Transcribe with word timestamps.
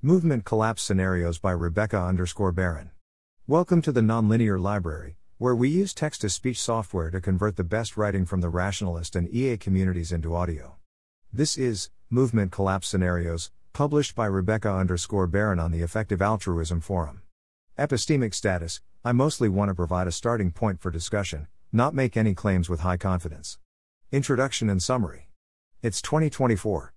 Movement 0.00 0.44
Collapse 0.44 0.84
Scenarios 0.84 1.40
by 1.40 1.50
Rebecca 1.50 2.00
underscore 2.00 2.52
Baron. 2.52 2.92
Welcome 3.48 3.82
to 3.82 3.90
the 3.90 4.00
Nonlinear 4.00 4.56
Library, 4.60 5.16
where 5.38 5.56
we 5.56 5.68
use 5.68 5.92
text 5.92 6.20
to 6.20 6.28
speech 6.28 6.62
software 6.62 7.10
to 7.10 7.20
convert 7.20 7.56
the 7.56 7.64
best 7.64 7.96
writing 7.96 8.24
from 8.24 8.40
the 8.40 8.48
rationalist 8.48 9.16
and 9.16 9.28
EA 9.34 9.56
communities 9.56 10.12
into 10.12 10.36
audio. 10.36 10.76
This 11.32 11.58
is 11.58 11.90
Movement 12.10 12.52
Collapse 12.52 12.86
Scenarios, 12.86 13.50
published 13.72 14.14
by 14.14 14.26
Rebecca 14.26 14.72
underscore 14.72 15.26
Baron 15.26 15.58
on 15.58 15.72
the 15.72 15.82
Effective 15.82 16.22
Altruism 16.22 16.80
Forum. 16.80 17.22
Epistemic 17.76 18.34
status 18.34 18.80
I 19.04 19.10
mostly 19.10 19.48
want 19.48 19.68
to 19.68 19.74
provide 19.74 20.06
a 20.06 20.12
starting 20.12 20.52
point 20.52 20.80
for 20.80 20.92
discussion, 20.92 21.48
not 21.72 21.92
make 21.92 22.16
any 22.16 22.34
claims 22.34 22.68
with 22.68 22.80
high 22.80 22.98
confidence. 22.98 23.58
Introduction 24.12 24.70
and 24.70 24.80
Summary 24.80 25.28
It's 25.82 26.00
2024. 26.00 26.94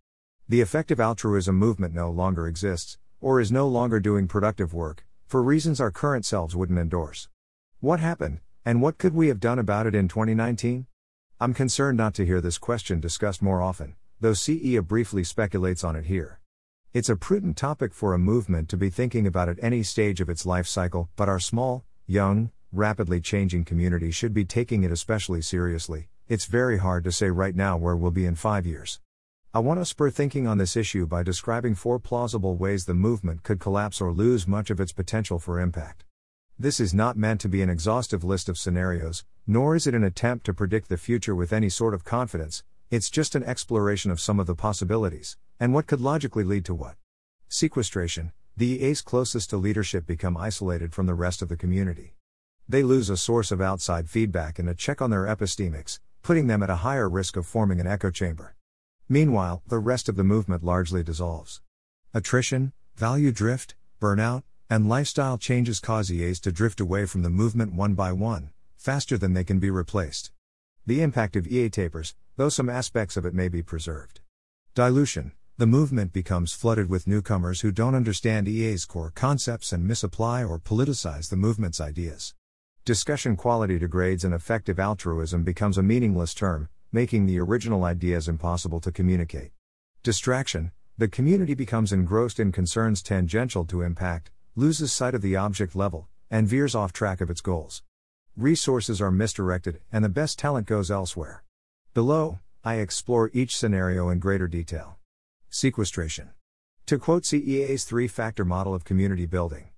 The 0.52 0.60
effective 0.60 1.00
altruism 1.00 1.56
movement 1.56 1.94
no 1.94 2.10
longer 2.10 2.46
exists, 2.46 2.98
or 3.22 3.40
is 3.40 3.54
no 3.54 3.70
longer 3.70 4.02
doing 4.02 4.28
productive 4.28 4.74
work, 4.74 5.06
for 5.26 5.42
reasons 5.42 5.80
our 5.80 5.92
current 5.92 6.26
selves 6.26 6.58
wouldn't 6.58 6.78
endorse. 6.78 7.30
What 7.80 8.02
happened, 8.02 8.42
and 8.66 8.82
what 8.82 8.98
could 8.98 9.14
we 9.14 9.30
have 9.30 9.40
done 9.40 9.60
about 9.60 9.88
it 9.88 9.96
in 9.96 10.10
2019? 10.10 10.88
I'm 11.40 11.54
concerned 11.54 11.98
not 11.98 12.14
to 12.16 12.26
hear 12.26 12.42
this 12.42 12.58
question 12.58 13.00
discussed 13.00 13.42
more 13.42 13.62
often, 13.62 13.96
though 14.20 14.34
CEA 14.34 14.86
briefly 14.86 15.24
speculates 15.24 15.86
on 15.86 15.96
it 15.96 16.08
here. 16.08 16.42
It's 16.92 17.08
a 17.08 17.16
prudent 17.16 17.56
topic 17.56 17.94
for 17.94 18.14
a 18.14 18.20
movement 18.20 18.68
to 18.72 18.76
be 18.76 18.90
thinking 18.90 19.26
about 19.26 19.48
at 19.48 19.64
any 19.64 19.84
stage 19.84 20.20
of 20.20 20.28
its 20.28 20.46
life 20.46 20.68
cycle, 20.68 21.08
but 21.16 21.30
our 21.30 21.40
small, 21.40 21.86
young, 22.08 22.52
rapidly 22.74 23.22
changing 23.22 23.64
community 23.64 24.12
should 24.12 24.34
be 24.34 24.44
taking 24.44 24.84
it 24.84 24.92
especially 24.92 25.42
seriously. 25.42 26.10
It's 26.28 26.44
very 26.44 26.80
hard 26.80 27.06
to 27.06 27.12
say 27.14 27.30
right 27.30 27.56
now 27.56 27.78
where 27.78 27.96
we'll 27.96 28.12
be 28.12 28.26
in 28.26 28.36
five 28.36 28.66
years. 28.66 29.00
I 29.54 29.60
want 29.60 29.82
to 29.82 29.86
spur 29.86 30.10
thinking 30.10 30.48
on 30.48 30.60
this 30.60 30.78
issue 30.78 31.06
by 31.06 31.24
describing 31.24 31.76
four 31.76 32.00
plausible 32.00 32.56
ways 32.56 32.86
the 32.86 32.94
movement 32.94 33.44
could 33.44 33.60
collapse 33.60 34.00
or 34.00 34.14
lose 34.14 34.48
much 34.48 34.70
of 34.70 34.80
its 34.80 34.94
potential 34.94 35.40
for 35.40 35.60
impact. 35.60 36.06
This 36.58 36.80
is 36.80 36.94
not 36.94 37.18
meant 37.18 37.42
to 37.42 37.50
be 37.50 37.62
an 37.62 37.70
exhaustive 37.70 38.24
list 38.24 38.48
of 38.48 38.58
scenarios, 38.58 39.26
nor 39.46 39.76
is 39.76 39.88
it 39.88 39.94
an 39.94 40.06
attempt 40.06 40.46
to 40.46 40.54
predict 40.54 40.88
the 40.88 40.96
future 40.96 41.36
with 41.36 41.52
any 41.52 41.68
sort 41.68 41.94
of 41.94 42.06
confidence, 42.06 42.64
it's 42.90 43.10
just 43.10 43.36
an 43.36 43.44
exploration 43.44 44.10
of 44.10 44.22
some 44.22 44.40
of 44.40 44.48
the 44.48 44.56
possibilities, 44.56 45.36
and 45.60 45.74
what 45.74 45.86
could 45.86 46.00
logically 46.00 46.46
lead 46.46 46.64
to 46.64 46.74
what. 46.74 46.96
Sequestration 47.50 48.32
The 48.56 48.82
EAs 48.82 49.02
closest 49.02 49.50
to 49.50 49.58
leadership 49.58 50.08
become 50.08 50.38
isolated 50.38 50.94
from 50.94 51.08
the 51.08 51.14
rest 51.14 51.42
of 51.42 51.50
the 51.50 51.58
community. 51.58 52.16
They 52.70 52.84
lose 52.84 53.10
a 53.10 53.18
source 53.18 53.52
of 53.52 53.60
outside 53.60 54.10
feedback 54.10 54.60
and 54.60 54.70
a 54.70 54.74
check 54.74 55.02
on 55.02 55.10
their 55.10 55.26
epistemics, 55.26 56.00
putting 56.24 56.48
them 56.48 56.64
at 56.64 56.70
a 56.70 56.86
higher 56.88 57.10
risk 57.10 57.36
of 57.36 57.46
forming 57.46 57.82
an 57.82 57.88
echo 57.88 58.12
chamber. 58.12 58.56
Meanwhile, 59.12 59.62
the 59.68 59.78
rest 59.78 60.08
of 60.08 60.16
the 60.16 60.24
movement 60.24 60.64
largely 60.64 61.04
dissolves. 61.04 61.60
Attrition, 62.14 62.72
value 62.96 63.34
drift, 63.34 63.76
burnout, 64.00 64.44
and 64.70 64.88
lifestyle 64.88 65.38
changes 65.38 65.82
cause 65.82 66.10
EAs 66.10 66.40
to 66.40 66.52
drift 66.54 66.80
away 66.80 67.06
from 67.06 67.22
the 67.22 67.30
movement 67.30 67.74
one 67.74 67.94
by 67.94 68.14
one, 68.14 68.52
faster 68.78 69.18
than 69.18 69.34
they 69.34 69.44
can 69.44 69.60
be 69.60 69.70
replaced. 69.70 70.32
The 70.88 71.02
impact 71.02 71.36
of 71.36 71.46
EA 71.46 71.70
tapers, 71.70 72.16
though 72.38 72.48
some 72.48 72.70
aspects 72.70 73.18
of 73.18 73.26
it 73.26 73.34
may 73.34 73.50
be 73.50 73.62
preserved. 73.62 74.22
Dilution 74.76 75.34
The 75.58 75.68
movement 75.68 76.14
becomes 76.14 76.54
flooded 76.54 76.88
with 76.88 77.06
newcomers 77.06 77.60
who 77.60 77.74
don't 77.74 77.96
understand 77.96 78.48
EA's 78.48 78.86
core 78.86 79.12
concepts 79.14 79.74
and 79.74 79.86
misapply 79.86 80.42
or 80.42 80.58
politicize 80.58 81.30
the 81.30 81.36
movement's 81.36 81.82
ideas. 81.82 82.34
Discussion 82.86 83.36
quality 83.36 83.78
degrades 83.78 84.24
and 84.24 84.34
effective 84.34 84.80
altruism 84.80 85.44
becomes 85.44 85.78
a 85.78 85.84
meaningless 85.84 86.34
term, 86.34 86.70
making 86.92 87.26
the 87.26 87.40
original 87.40 87.86
ideas 87.86 88.28
impossible 88.28 88.80
to 88.82 88.92
communicate. 88.92 89.52
Distraction 90.04 90.72
The 90.98 91.08
community 91.08 91.54
becomes 91.54 91.94
engrossed 91.94 92.40
in 92.40 92.52
concerns 92.52 93.02
tangential 93.02 93.66
to 93.66 93.82
impact, 93.82 94.32
loses 94.56 94.92
sight 94.92 95.16
of 95.16 95.22
the 95.22 95.36
object 95.36 95.76
level, 95.76 96.10
and 96.30 96.48
veers 96.48 96.76
off 96.76 96.92
track 96.92 97.22
of 97.22 97.30
its 97.30 97.42
goals. 97.42 97.84
Resources 98.36 99.02
are 99.02 99.12
misdirected, 99.12 99.80
and 99.92 100.04
the 100.04 100.10
best 100.10 100.38
talent 100.38 100.68
goes 100.68 100.92
elsewhere. 100.92 101.44
Below, 101.94 102.40
I 102.64 102.76
explore 102.76 103.32
each 103.34 103.56
scenario 103.56 104.10
in 104.10 104.20
greater 104.20 104.48
detail. 104.48 104.98
Sequestration. 105.50 106.32
To 106.88 107.00
quote 107.00 107.24
CEA's 107.24 107.86
three 107.86 108.08
factor 108.08 108.44
model 108.44 108.74
of 108.74 108.84
community 108.84 109.26
building, 109.26 109.70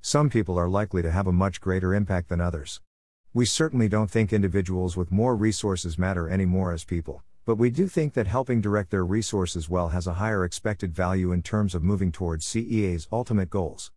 some 0.00 0.30
people 0.30 0.58
are 0.58 0.68
likely 0.68 1.02
to 1.02 1.10
have 1.10 1.26
a 1.26 1.32
much 1.32 1.60
greater 1.60 1.94
impact 1.94 2.28
than 2.28 2.40
others. 2.40 2.80
We 3.34 3.44
certainly 3.44 3.90
don't 3.90 4.10
think 4.10 4.32
individuals 4.32 4.96
with 4.96 5.12
more 5.12 5.36
resources 5.36 5.98
matter 5.98 6.30
anymore 6.30 6.72
as 6.72 6.84
people, 6.84 7.22
but 7.44 7.56
we 7.56 7.68
do 7.68 7.86
think 7.86 8.14
that 8.14 8.26
helping 8.26 8.62
direct 8.62 8.90
their 8.90 9.04
resources 9.04 9.68
well 9.68 9.90
has 9.90 10.06
a 10.06 10.14
higher 10.14 10.46
expected 10.46 10.94
value 10.94 11.30
in 11.30 11.42
terms 11.42 11.74
of 11.74 11.82
moving 11.82 12.10
towards 12.10 12.46
CEA's 12.46 13.06
ultimate 13.12 13.50
goals. 13.50 13.92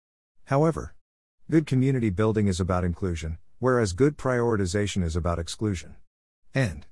However, 0.45 0.95
good 1.49 1.65
community 1.65 2.09
building 2.09 2.47
is 2.47 2.59
about 2.59 2.83
inclusion, 2.83 3.37
whereas 3.59 3.93
good 3.93 4.17
prioritization 4.17 5.01
is 5.01 5.15
about 5.15 5.39
exclusion. 5.39 5.95
And 6.53 6.85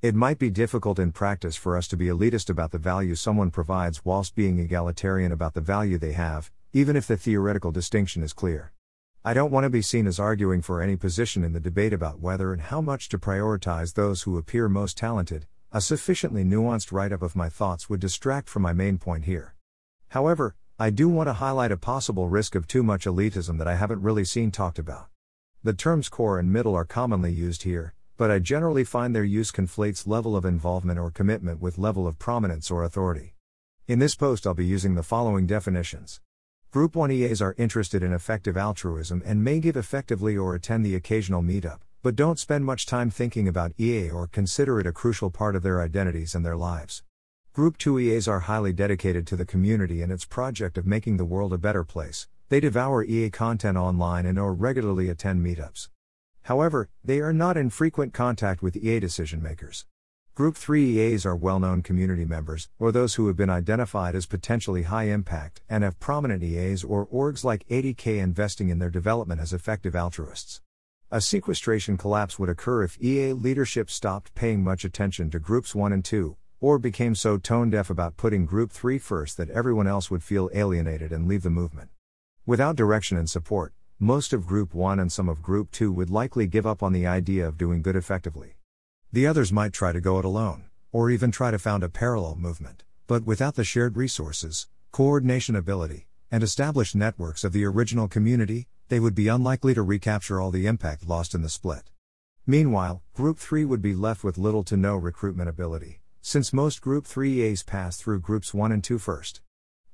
it 0.00 0.14
might 0.14 0.38
be 0.38 0.48
difficult 0.48 0.98
in 0.98 1.12
practice 1.12 1.56
for 1.56 1.76
us 1.76 1.86
to 1.88 1.96
be 1.98 2.06
elitist 2.06 2.48
about 2.48 2.70
the 2.70 2.78
value 2.78 3.14
someone 3.14 3.50
provides 3.50 4.02
whilst 4.02 4.34
being 4.34 4.58
egalitarian 4.58 5.30
about 5.30 5.52
the 5.52 5.60
value 5.60 5.98
they 5.98 6.12
have, 6.12 6.50
even 6.72 6.96
if 6.96 7.06
the 7.06 7.18
theoretical 7.18 7.70
distinction 7.70 8.22
is 8.22 8.32
clear. 8.32 8.72
I 9.24 9.34
don't 9.34 9.52
want 9.52 9.62
to 9.62 9.70
be 9.70 9.82
seen 9.82 10.08
as 10.08 10.18
arguing 10.18 10.62
for 10.62 10.82
any 10.82 10.96
position 10.96 11.44
in 11.44 11.52
the 11.52 11.60
debate 11.60 11.92
about 11.92 12.18
whether 12.18 12.52
and 12.52 12.60
how 12.60 12.80
much 12.80 13.08
to 13.10 13.18
prioritize 13.18 13.94
those 13.94 14.22
who 14.22 14.36
appear 14.36 14.68
most 14.68 14.98
talented. 14.98 15.46
A 15.70 15.80
sufficiently 15.80 16.42
nuanced 16.42 16.90
write 16.90 17.12
up 17.12 17.22
of 17.22 17.36
my 17.36 17.48
thoughts 17.48 17.88
would 17.88 18.00
distract 18.00 18.48
from 18.48 18.62
my 18.62 18.72
main 18.72 18.98
point 18.98 19.26
here. 19.26 19.54
However, 20.08 20.56
I 20.76 20.90
do 20.90 21.08
want 21.08 21.28
to 21.28 21.34
highlight 21.34 21.70
a 21.70 21.76
possible 21.76 22.28
risk 22.28 22.56
of 22.56 22.66
too 22.66 22.82
much 22.82 23.04
elitism 23.04 23.58
that 23.58 23.68
I 23.68 23.76
haven't 23.76 24.02
really 24.02 24.24
seen 24.24 24.50
talked 24.50 24.80
about. 24.80 25.06
The 25.62 25.72
terms 25.72 26.08
core 26.08 26.40
and 26.40 26.52
middle 26.52 26.74
are 26.74 26.84
commonly 26.84 27.30
used 27.30 27.62
here, 27.62 27.94
but 28.16 28.28
I 28.28 28.40
generally 28.40 28.82
find 28.82 29.14
their 29.14 29.22
use 29.22 29.52
conflates 29.52 30.04
level 30.04 30.34
of 30.34 30.44
involvement 30.44 30.98
or 30.98 31.12
commitment 31.12 31.60
with 31.60 31.78
level 31.78 32.08
of 32.08 32.18
prominence 32.18 32.72
or 32.72 32.82
authority. 32.82 33.34
In 33.86 34.00
this 34.00 34.16
post, 34.16 34.48
I'll 34.48 34.54
be 34.54 34.66
using 34.66 34.96
the 34.96 35.04
following 35.04 35.46
definitions. 35.46 36.20
Group 36.72 36.96
1 36.96 37.12
EAs 37.12 37.42
are 37.42 37.54
interested 37.58 38.02
in 38.02 38.14
effective 38.14 38.56
altruism 38.56 39.22
and 39.26 39.44
may 39.44 39.60
give 39.60 39.76
effectively 39.76 40.38
or 40.38 40.54
attend 40.54 40.86
the 40.86 40.94
occasional 40.94 41.42
meetup, 41.42 41.80
but 42.02 42.16
don't 42.16 42.38
spend 42.38 42.64
much 42.64 42.86
time 42.86 43.10
thinking 43.10 43.46
about 43.46 43.78
EA 43.78 44.08
or 44.08 44.26
consider 44.26 44.80
it 44.80 44.86
a 44.86 44.92
crucial 44.92 45.30
part 45.30 45.54
of 45.54 45.62
their 45.62 45.82
identities 45.82 46.34
and 46.34 46.46
their 46.46 46.56
lives. 46.56 47.02
Group 47.52 47.76
2 47.76 47.98
EAs 47.98 48.26
are 48.26 48.40
highly 48.40 48.72
dedicated 48.72 49.26
to 49.26 49.36
the 49.36 49.44
community 49.44 50.00
and 50.00 50.10
its 50.10 50.24
project 50.24 50.78
of 50.78 50.86
making 50.86 51.18
the 51.18 51.26
world 51.26 51.52
a 51.52 51.58
better 51.58 51.84
place. 51.84 52.26
They 52.48 52.58
devour 52.58 53.04
EA 53.04 53.28
content 53.28 53.76
online 53.76 54.24
and 54.24 54.38
or 54.38 54.54
regularly 54.54 55.10
attend 55.10 55.44
meetups. 55.44 55.90
However, 56.44 56.88
they 57.04 57.20
are 57.20 57.34
not 57.34 57.58
in 57.58 57.68
frequent 57.68 58.14
contact 58.14 58.62
with 58.62 58.76
EA 58.76 58.98
decision 58.98 59.42
makers. 59.42 59.84
Group 60.34 60.56
3 60.56 60.98
EAs 60.98 61.26
are 61.26 61.36
well 61.36 61.60
known 61.60 61.82
community 61.82 62.24
members, 62.24 62.70
or 62.78 62.90
those 62.90 63.16
who 63.16 63.26
have 63.26 63.36
been 63.36 63.50
identified 63.50 64.14
as 64.14 64.24
potentially 64.24 64.84
high 64.84 65.04
impact 65.04 65.60
and 65.68 65.84
have 65.84 66.00
prominent 66.00 66.42
EAs 66.42 66.82
or 66.82 67.06
orgs 67.08 67.44
like 67.44 67.68
80K 67.68 68.16
investing 68.18 68.70
in 68.70 68.78
their 68.78 68.88
development 68.88 69.42
as 69.42 69.52
effective 69.52 69.94
altruists. 69.94 70.62
A 71.10 71.20
sequestration 71.20 71.98
collapse 71.98 72.38
would 72.38 72.48
occur 72.48 72.82
if 72.82 72.96
EA 72.98 73.34
leadership 73.34 73.90
stopped 73.90 74.34
paying 74.34 74.64
much 74.64 74.86
attention 74.86 75.28
to 75.28 75.38
Groups 75.38 75.74
1 75.74 75.92
and 75.92 76.02
2, 76.02 76.34
or 76.62 76.78
became 76.78 77.14
so 77.14 77.36
tone 77.36 77.68
deaf 77.68 77.90
about 77.90 78.16
putting 78.16 78.46
Group 78.46 78.72
3 78.72 78.96
first 78.96 79.36
that 79.36 79.50
everyone 79.50 79.86
else 79.86 80.10
would 80.10 80.22
feel 80.22 80.48
alienated 80.54 81.12
and 81.12 81.28
leave 81.28 81.42
the 81.42 81.50
movement. 81.50 81.90
Without 82.46 82.74
direction 82.74 83.18
and 83.18 83.28
support, 83.28 83.74
most 83.98 84.32
of 84.32 84.46
Group 84.46 84.72
1 84.72 84.98
and 84.98 85.12
some 85.12 85.28
of 85.28 85.42
Group 85.42 85.70
2 85.72 85.92
would 85.92 86.08
likely 86.08 86.46
give 86.46 86.66
up 86.66 86.82
on 86.82 86.94
the 86.94 87.06
idea 87.06 87.46
of 87.46 87.58
doing 87.58 87.82
good 87.82 87.96
effectively. 87.96 88.54
The 89.14 89.26
others 89.26 89.52
might 89.52 89.74
try 89.74 89.92
to 89.92 90.00
go 90.00 90.18
it 90.18 90.24
alone, 90.24 90.64
or 90.90 91.10
even 91.10 91.30
try 91.30 91.50
to 91.50 91.58
found 91.58 91.82
a 91.82 91.90
parallel 91.90 92.34
movement, 92.36 92.82
but 93.06 93.24
without 93.26 93.56
the 93.56 93.62
shared 93.62 93.94
resources, 93.94 94.68
coordination 94.90 95.54
ability, 95.54 96.06
and 96.30 96.42
established 96.42 96.96
networks 96.96 97.44
of 97.44 97.52
the 97.52 97.66
original 97.66 98.08
community, 98.08 98.68
they 98.88 98.98
would 98.98 99.14
be 99.14 99.28
unlikely 99.28 99.74
to 99.74 99.82
recapture 99.82 100.40
all 100.40 100.50
the 100.50 100.66
impact 100.66 101.06
lost 101.06 101.34
in 101.34 101.42
the 101.42 101.50
split. 101.50 101.90
Meanwhile, 102.46 103.02
Group 103.12 103.38
3 103.38 103.66
would 103.66 103.82
be 103.82 103.94
left 103.94 104.24
with 104.24 104.38
little 104.38 104.62
to 104.64 104.78
no 104.78 104.96
recruitment 104.96 105.50
ability, 105.50 106.00
since 106.22 106.50
most 106.54 106.80
Group 106.80 107.04
3 107.04 107.42
EAs 107.42 107.62
pass 107.62 107.98
through 107.98 108.20
Groups 108.20 108.54
1 108.54 108.72
and 108.72 108.82
2 108.82 108.98
first. 108.98 109.42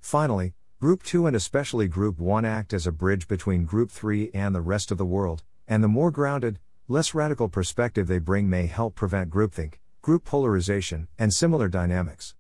Finally, 0.01 0.55
Group 0.81 1.03
2 1.03 1.27
and 1.27 1.35
especially 1.35 1.89
Group 1.89 2.21
1 2.21 2.45
act 2.45 2.73
as 2.73 2.87
a 2.87 2.93
bridge 2.93 3.27
between 3.27 3.65
Group 3.65 3.91
3 3.91 4.31
and 4.33 4.55
the 4.55 4.61
rest 4.61 4.93
of 4.93 4.99
the 4.99 5.05
world, 5.05 5.43
and 5.67 5.83
the 5.83 5.89
more 5.89 6.13
grounded, 6.13 6.61
less 6.91 7.13
radical 7.13 7.51
perspective 7.51 8.07
they 8.07 8.19
bring 8.19 8.49
may 8.49 8.65
help 8.65 8.95
prevent 8.95 9.29
groupthink, 9.29 9.75
group 10.01 10.25
polarization, 10.25 11.07
and 11.19 11.35
similar 11.35 11.69
dynamics. 11.69 12.35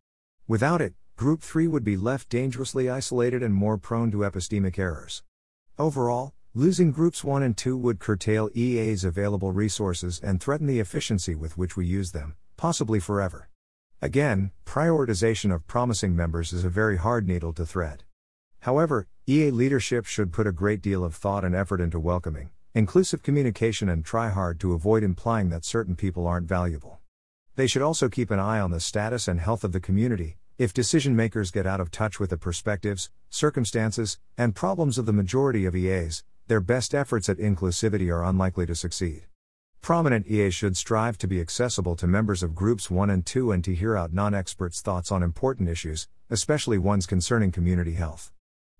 Without 0.46 0.80
it, 0.80 0.94
Group 1.16 1.42
3 1.42 1.68
would 1.68 1.84
be 1.84 1.98
left 1.98 2.30
dangerously 2.30 2.88
isolated 2.88 3.42
and 3.42 3.52
more 3.52 3.76
prone 3.76 4.10
to 4.10 4.18
epistemic 4.18 4.78
errors. 4.78 5.22
Overall, 5.78 6.32
losing 6.54 6.92
Groups 6.92 7.22
1 7.22 7.42
and 7.42 7.56
2 7.58 7.76
would 7.76 7.98
curtail 7.98 8.48
EA's 8.54 9.04
available 9.04 9.52
resources 9.52 10.18
and 10.22 10.40
threaten 10.40 10.66
the 10.66 10.80
efficiency 10.80 11.34
with 11.34 11.58
which 11.58 11.76
we 11.76 11.84
use 11.84 12.12
them, 12.12 12.34
possibly 12.56 13.00
forever. 13.00 13.50
Again, 14.00 14.52
prioritization 14.64 15.54
of 15.54 15.66
promising 15.66 16.16
members 16.16 16.54
is 16.54 16.64
a 16.64 16.70
very 16.70 16.96
hard 16.96 17.28
needle 17.28 17.52
to 17.52 17.66
thread. 17.66 18.04
However, 18.60 19.08
EA 19.26 19.50
leadership 19.50 20.06
should 20.06 20.32
put 20.32 20.46
a 20.46 20.52
great 20.52 20.80
deal 20.80 21.04
of 21.04 21.14
thought 21.14 21.44
and 21.44 21.54
effort 21.54 21.82
into 21.82 22.00
welcoming, 22.00 22.50
inclusive 22.74 23.22
communication 23.22 23.88
and 23.88 24.04
try 24.04 24.28
hard 24.28 24.60
to 24.60 24.74
avoid 24.74 25.02
implying 25.02 25.48
that 25.48 25.64
certain 25.64 25.96
people 25.96 26.26
aren't 26.26 26.46
valuable. 26.46 26.98
They 27.56 27.66
should 27.66 27.82
also 27.82 28.08
keep 28.08 28.30
an 28.30 28.38
eye 28.38 28.60
on 28.60 28.70
the 28.70 28.80
status 28.80 29.26
and 29.26 29.40
health 29.40 29.64
of 29.64 29.72
the 29.72 29.80
community. 29.80 30.36
If 30.58 30.74
decision 30.74 31.16
makers 31.16 31.50
get 31.50 31.66
out 31.66 31.80
of 31.80 31.90
touch 31.90 32.20
with 32.20 32.30
the 32.30 32.36
perspectives, 32.36 33.10
circumstances, 33.30 34.18
and 34.36 34.54
problems 34.54 34.98
of 34.98 35.06
the 35.06 35.12
majority 35.12 35.66
of 35.66 35.74
EAs, 35.74 36.24
their 36.46 36.60
best 36.60 36.94
efforts 36.94 37.28
at 37.28 37.38
inclusivity 37.38 38.12
are 38.12 38.24
unlikely 38.24 38.66
to 38.66 38.74
succeed. 38.74 39.24
Prominent 39.80 40.26
EAs 40.26 40.54
should 40.54 40.76
strive 40.76 41.16
to 41.18 41.28
be 41.28 41.40
accessible 41.40 41.96
to 41.96 42.06
members 42.06 42.42
of 42.42 42.54
groups 42.54 42.90
1 42.90 43.08
and 43.08 43.24
2 43.24 43.52
and 43.52 43.64
to 43.64 43.74
hear 43.74 43.96
out 43.96 44.12
non 44.12 44.34
experts' 44.34 44.82
thoughts 44.82 45.10
on 45.10 45.22
important 45.22 45.68
issues, 45.68 46.08
especially 46.30 46.76
ones 46.76 47.06
concerning 47.06 47.52
community 47.52 47.94
health. 47.94 48.32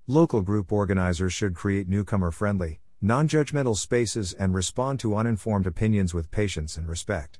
Local 0.06 0.42
group 0.42 0.72
organizers 0.72 1.32
should 1.32 1.54
create 1.54 1.88
newcomer 1.88 2.30
friendly, 2.30 2.80
non 3.00 3.28
judgmental 3.28 3.76
spaces 3.76 4.32
and 4.32 4.52
respond 4.52 4.98
to 4.98 5.14
uninformed 5.14 5.68
opinions 5.68 6.12
with 6.12 6.32
patience 6.32 6.76
and 6.76 6.88
respect. 6.88 7.38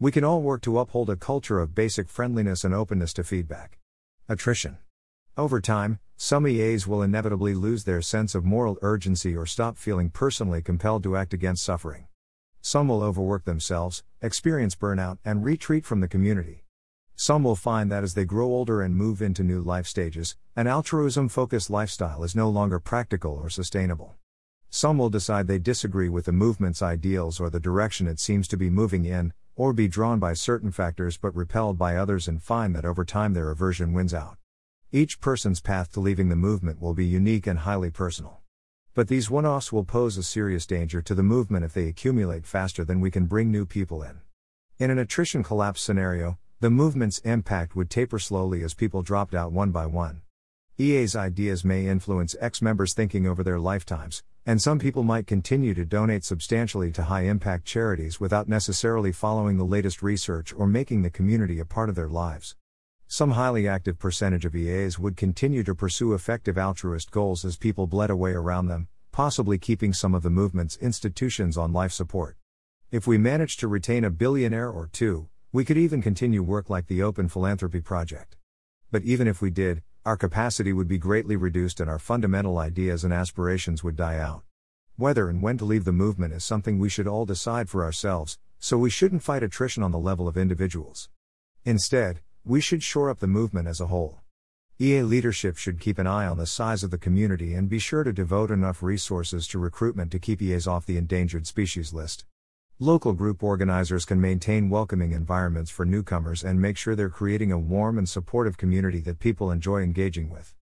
We 0.00 0.10
can 0.10 0.24
all 0.24 0.40
work 0.40 0.62
to 0.62 0.78
uphold 0.78 1.10
a 1.10 1.16
culture 1.16 1.60
of 1.60 1.74
basic 1.74 2.08
friendliness 2.08 2.64
and 2.64 2.72
openness 2.72 3.12
to 3.14 3.24
feedback. 3.24 3.78
Attrition. 4.30 4.78
Over 5.36 5.60
time, 5.60 5.98
some 6.16 6.48
EAs 6.48 6.86
will 6.86 7.02
inevitably 7.02 7.54
lose 7.54 7.84
their 7.84 8.00
sense 8.00 8.34
of 8.34 8.46
moral 8.46 8.78
urgency 8.80 9.36
or 9.36 9.44
stop 9.44 9.76
feeling 9.76 10.08
personally 10.08 10.62
compelled 10.62 11.02
to 11.02 11.16
act 11.16 11.34
against 11.34 11.64
suffering. 11.64 12.06
Some 12.62 12.88
will 12.88 13.02
overwork 13.02 13.44
themselves, 13.44 14.02
experience 14.22 14.74
burnout, 14.74 15.18
and 15.22 15.44
retreat 15.44 15.84
from 15.84 16.00
the 16.00 16.08
community. 16.08 16.64
Some 17.14 17.44
will 17.44 17.56
find 17.56 17.92
that 17.92 18.04
as 18.04 18.14
they 18.14 18.24
grow 18.24 18.46
older 18.46 18.80
and 18.80 18.96
move 18.96 19.20
into 19.20 19.44
new 19.44 19.60
life 19.60 19.86
stages, 19.86 20.34
an 20.56 20.66
altruism 20.66 21.28
focused 21.28 21.68
lifestyle 21.68 22.24
is 22.24 22.34
no 22.34 22.48
longer 22.48 22.80
practical 22.80 23.34
or 23.34 23.50
sustainable. 23.50 24.14
Some 24.76 24.98
will 24.98 25.08
decide 25.08 25.46
they 25.46 25.60
disagree 25.60 26.08
with 26.08 26.24
the 26.24 26.32
movement's 26.32 26.82
ideals 26.82 27.38
or 27.38 27.48
the 27.48 27.60
direction 27.60 28.08
it 28.08 28.18
seems 28.18 28.48
to 28.48 28.56
be 28.56 28.70
moving 28.70 29.04
in, 29.04 29.32
or 29.54 29.72
be 29.72 29.86
drawn 29.86 30.18
by 30.18 30.32
certain 30.32 30.72
factors 30.72 31.16
but 31.16 31.32
repelled 31.36 31.78
by 31.78 31.94
others 31.94 32.26
and 32.26 32.42
find 32.42 32.74
that 32.74 32.84
over 32.84 33.04
time 33.04 33.34
their 33.34 33.52
aversion 33.52 33.92
wins 33.92 34.12
out. 34.12 34.36
Each 34.90 35.20
person's 35.20 35.60
path 35.60 35.92
to 35.92 36.00
leaving 36.00 36.28
the 36.28 36.34
movement 36.34 36.82
will 36.82 36.92
be 36.92 37.06
unique 37.06 37.46
and 37.46 37.60
highly 37.60 37.88
personal. 37.88 38.40
But 38.94 39.06
these 39.06 39.30
one 39.30 39.46
offs 39.46 39.72
will 39.72 39.84
pose 39.84 40.16
a 40.16 40.24
serious 40.24 40.66
danger 40.66 41.00
to 41.02 41.14
the 41.14 41.22
movement 41.22 41.64
if 41.64 41.72
they 41.72 41.86
accumulate 41.86 42.44
faster 42.44 42.84
than 42.84 42.98
we 42.98 43.12
can 43.12 43.26
bring 43.26 43.52
new 43.52 43.66
people 43.66 44.02
in. 44.02 44.22
In 44.80 44.90
an 44.90 44.98
attrition 44.98 45.44
collapse 45.44 45.82
scenario, 45.82 46.36
the 46.58 46.68
movement's 46.68 47.20
impact 47.20 47.76
would 47.76 47.90
taper 47.90 48.18
slowly 48.18 48.64
as 48.64 48.74
people 48.74 49.02
dropped 49.02 49.36
out 49.36 49.52
one 49.52 49.70
by 49.70 49.86
one. 49.86 50.22
EA's 50.80 51.14
ideas 51.14 51.64
may 51.64 51.86
influence 51.86 52.34
ex 52.40 52.60
members' 52.60 52.92
thinking 52.92 53.24
over 53.24 53.44
their 53.44 53.60
lifetimes, 53.60 54.24
and 54.46 54.60
some 54.60 54.78
people 54.78 55.02
might 55.02 55.26
continue 55.26 55.72
to 55.72 55.86
donate 55.86 56.22
substantially 56.22 56.92
to 56.92 57.04
high 57.04 57.22
impact 57.22 57.64
charities 57.64 58.20
without 58.20 58.46
necessarily 58.46 59.10
following 59.10 59.56
the 59.56 59.64
latest 59.64 60.02
research 60.02 60.52
or 60.52 60.66
making 60.66 61.00
the 61.00 61.08
community 61.08 61.58
a 61.58 61.64
part 61.64 61.88
of 61.88 61.94
their 61.94 62.10
lives. 62.10 62.54
Some 63.06 63.30
highly 63.30 63.66
active 63.66 63.98
percentage 63.98 64.44
of 64.44 64.54
EAs 64.54 64.98
would 64.98 65.16
continue 65.16 65.62
to 65.64 65.74
pursue 65.74 66.12
effective 66.12 66.58
altruist 66.58 67.10
goals 67.10 67.44
as 67.44 67.56
people 67.56 67.86
bled 67.86 68.10
away 68.10 68.32
around 68.32 68.66
them, 68.66 68.88
possibly 69.12 69.56
keeping 69.56 69.94
some 69.94 70.14
of 70.14 70.22
the 70.22 70.30
movement's 70.30 70.76
institutions 70.76 71.56
on 71.56 71.72
life 71.72 71.92
support. 71.92 72.36
If 72.90 73.06
we 73.06 73.16
managed 73.16 73.60
to 73.60 73.68
retain 73.68 74.04
a 74.04 74.10
billionaire 74.10 74.68
or 74.68 74.88
two, 74.92 75.28
we 75.52 75.64
could 75.64 75.78
even 75.78 76.02
continue 76.02 76.42
work 76.42 76.68
like 76.68 76.86
the 76.88 77.02
Open 77.02 77.28
Philanthropy 77.28 77.80
Project. 77.80 78.36
But 78.90 79.04
even 79.04 79.26
if 79.26 79.40
we 79.40 79.50
did, 79.50 79.82
our 80.04 80.18
capacity 80.18 80.70
would 80.70 80.86
be 80.86 80.98
greatly 80.98 81.34
reduced 81.34 81.80
and 81.80 81.88
our 81.88 81.98
fundamental 81.98 82.58
ideas 82.58 83.04
and 83.04 83.12
aspirations 83.12 83.82
would 83.82 83.96
die 83.96 84.18
out. 84.18 84.42
Whether 84.96 85.30
and 85.30 85.40
when 85.40 85.56
to 85.56 85.64
leave 85.64 85.84
the 85.84 85.92
movement 85.92 86.34
is 86.34 86.44
something 86.44 86.78
we 86.78 86.90
should 86.90 87.06
all 87.06 87.24
decide 87.24 87.70
for 87.70 87.82
ourselves, 87.82 88.38
so 88.58 88.76
we 88.76 88.90
shouldn't 88.90 89.22
fight 89.22 89.42
attrition 89.42 89.82
on 89.82 89.92
the 89.92 89.98
level 89.98 90.28
of 90.28 90.36
individuals. 90.36 91.08
Instead, 91.64 92.20
we 92.44 92.60
should 92.60 92.82
shore 92.82 93.08
up 93.08 93.20
the 93.20 93.26
movement 93.26 93.66
as 93.66 93.80
a 93.80 93.86
whole. 93.86 94.20
EA 94.78 95.00
leadership 95.00 95.56
should 95.56 95.80
keep 95.80 95.98
an 95.98 96.06
eye 96.06 96.26
on 96.26 96.36
the 96.36 96.46
size 96.46 96.84
of 96.84 96.90
the 96.90 96.98
community 96.98 97.54
and 97.54 97.70
be 97.70 97.78
sure 97.78 98.04
to 98.04 98.12
devote 98.12 98.50
enough 98.50 98.82
resources 98.82 99.48
to 99.48 99.58
recruitment 99.58 100.12
to 100.12 100.18
keep 100.18 100.42
EAs 100.42 100.66
off 100.66 100.84
the 100.84 100.98
endangered 100.98 101.46
species 101.46 101.94
list. 101.94 102.26
Local 102.80 103.12
group 103.12 103.44
organizers 103.44 104.04
can 104.04 104.20
maintain 104.20 104.68
welcoming 104.68 105.12
environments 105.12 105.70
for 105.70 105.86
newcomers 105.86 106.42
and 106.42 106.60
make 106.60 106.76
sure 106.76 106.96
they're 106.96 107.08
creating 107.08 107.52
a 107.52 107.58
warm 107.58 107.98
and 107.98 108.08
supportive 108.08 108.56
community 108.56 108.98
that 109.02 109.20
people 109.20 109.52
enjoy 109.52 109.80
engaging 109.80 110.28
with. 110.28 110.56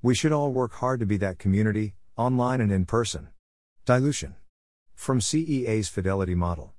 We 0.00 0.14
should 0.14 0.32
all 0.32 0.50
work 0.50 0.72
hard 0.76 0.98
to 1.00 1.06
be 1.06 1.18
that 1.18 1.38
community, 1.38 1.92
online 2.16 2.62
and 2.62 2.72
in 2.72 2.86
person. 2.86 3.28
Dilution. 3.84 4.36
From 4.94 5.20
CEA's 5.20 5.90
Fidelity 5.90 6.34
Model. 6.34 6.72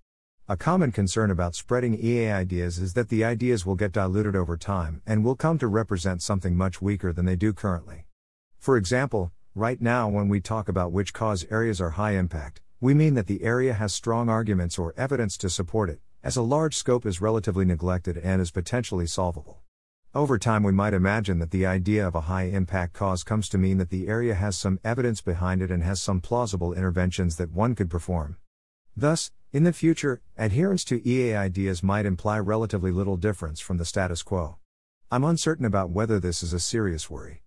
A 0.47 0.57
common 0.57 0.91
concern 0.91 1.30
about 1.30 1.53
spreading 1.53 1.94
EA 1.94 2.31
ideas 2.31 2.80
is 2.80 2.95
that 2.95 3.09
the 3.09 3.24
ideas 3.24 3.68
will 3.68 3.75
get 3.75 3.91
diluted 3.91 4.36
over 4.36 4.57
time 4.57 5.03
and 5.06 5.24
will 5.24 5.36
come 5.36 5.59
to 5.59 5.68
represent 5.68 6.24
something 6.24 6.56
much 6.56 6.81
weaker 6.81 7.13
than 7.13 7.25
they 7.25 7.36
do 7.36 7.53
currently. 7.53 8.06
For 8.57 8.75
example, 8.75 9.31
right 9.53 9.80
now 9.80 10.09
when 10.09 10.30
we 10.30 10.41
talk 10.41 10.68
about 10.68 10.91
which 10.91 11.13
cause 11.13 11.45
areas 11.51 11.80
are 11.80 11.91
high 11.91 12.13
impact, 12.13 12.62
we 12.81 12.93
mean 12.93 13.13
that 13.15 13.27
the 13.27 13.43
area 13.43 13.73
has 13.73 13.93
strong 13.93 14.29
arguments 14.29 14.79
or 14.79 14.93
evidence 14.95 15.37
to 15.37 15.49
support 15.49 15.89
it, 15.89 15.99
as 16.23 16.37
a 16.37 16.41
large 16.41 16.77
scope 16.77 17.05
is 17.05 17.19
relatively 17.19 17.65
neglected 17.65 18.17
and 18.17 18.41
is 18.41 18.51
potentially 18.51 19.05
solvable. 19.05 19.59
Over 20.15 20.37
time, 20.37 20.63
we 20.63 20.71
might 20.71 20.93
imagine 20.93 21.39
that 21.39 21.51
the 21.51 21.65
idea 21.65 22.07
of 22.07 22.15
a 22.15 22.21
high 22.21 22.43
impact 22.43 22.93
cause 22.93 23.23
comes 23.23 23.49
to 23.49 23.57
mean 23.57 23.79
that 23.79 23.89
the 23.89 24.07
area 24.07 24.33
has 24.33 24.57
some 24.57 24.79
evidence 24.81 25.19
behind 25.21 25.61
it 25.61 25.71
and 25.71 25.83
has 25.83 26.01
some 26.01 26.21
plausible 26.21 26.73
interventions 26.73 27.35
that 27.35 27.51
one 27.51 27.75
could 27.75 27.89
perform. 27.89 28.37
Thus, 28.95 29.29
in 29.51 29.65
the 29.65 29.73
future, 29.73 30.21
adherence 30.37 30.85
to 30.85 31.05
EA 31.05 31.35
ideas 31.35 31.83
might 31.83 32.05
imply 32.05 32.39
relatively 32.39 32.91
little 32.91 33.17
difference 33.17 33.59
from 33.59 33.75
the 33.77 33.85
status 33.85 34.23
quo. 34.23 34.57
I'm 35.11 35.25
uncertain 35.25 35.65
about 35.65 35.89
whether 35.89 36.17
this 36.17 36.41
is 36.41 36.53
a 36.53 36.59
serious 36.59 37.09
worry. 37.09 37.41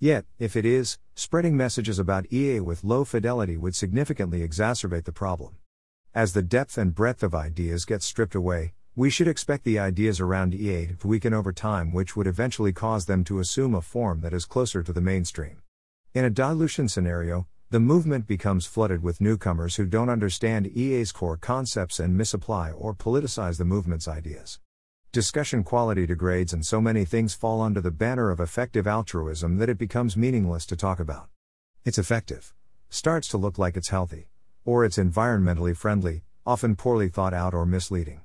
Yet, 0.00 0.26
if 0.38 0.56
it 0.56 0.64
is, 0.64 0.98
spreading 1.14 1.56
messages 1.56 1.98
about 1.98 2.32
EA 2.32 2.60
with 2.60 2.84
low 2.84 3.04
fidelity 3.04 3.56
would 3.56 3.74
significantly 3.74 4.46
exacerbate 4.46 5.04
the 5.04 5.12
problem. 5.12 5.56
As 6.14 6.32
the 6.32 6.42
depth 6.42 6.76
and 6.76 6.94
breadth 6.94 7.22
of 7.22 7.34
ideas 7.34 7.84
get 7.84 8.02
stripped 8.02 8.34
away, 8.34 8.74
we 8.96 9.10
should 9.10 9.26
expect 9.26 9.64
the 9.64 9.78
ideas 9.78 10.20
around 10.20 10.54
EA 10.54 10.90
to 11.00 11.08
weaken 11.08 11.34
over 11.34 11.52
time, 11.52 11.92
which 11.92 12.14
would 12.14 12.26
eventually 12.26 12.72
cause 12.72 13.06
them 13.06 13.24
to 13.24 13.40
assume 13.40 13.74
a 13.74 13.80
form 13.80 14.20
that 14.20 14.32
is 14.32 14.44
closer 14.44 14.82
to 14.82 14.92
the 14.92 15.00
mainstream. 15.00 15.62
In 16.12 16.24
a 16.24 16.30
dilution 16.30 16.88
scenario, 16.88 17.48
the 17.70 17.80
movement 17.80 18.28
becomes 18.28 18.66
flooded 18.66 19.02
with 19.02 19.20
newcomers 19.20 19.74
who 19.74 19.86
don't 19.86 20.08
understand 20.08 20.68
EA's 20.68 21.10
core 21.10 21.36
concepts 21.36 21.98
and 21.98 22.16
misapply 22.16 22.70
or 22.70 22.94
politicize 22.94 23.58
the 23.58 23.64
movement's 23.64 24.06
ideas. 24.06 24.60
Discussion 25.14 25.62
quality 25.62 26.06
degrades, 26.06 26.52
and 26.52 26.66
so 26.66 26.80
many 26.80 27.04
things 27.04 27.34
fall 27.34 27.62
under 27.62 27.80
the 27.80 27.92
banner 27.92 28.32
of 28.32 28.40
effective 28.40 28.88
altruism 28.88 29.58
that 29.58 29.68
it 29.68 29.78
becomes 29.78 30.16
meaningless 30.16 30.66
to 30.66 30.74
talk 30.74 30.98
about. 30.98 31.28
It's 31.84 31.98
effective. 31.98 32.52
Starts 32.90 33.28
to 33.28 33.38
look 33.38 33.56
like 33.56 33.76
it's 33.76 33.90
healthy. 33.90 34.26
Or 34.64 34.84
it's 34.84 34.98
environmentally 34.98 35.76
friendly, 35.76 36.24
often 36.44 36.74
poorly 36.74 37.08
thought 37.08 37.32
out 37.32 37.54
or 37.54 37.64
misleading. 37.64 38.22